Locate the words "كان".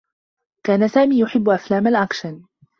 0.65-0.87